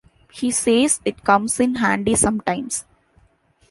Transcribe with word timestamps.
He 0.33 0.49
says 0.49 0.99
it 1.05 1.23
comes 1.23 1.59
in 1.59 1.75
handy 1.75 2.15
sometimes. 2.15 2.85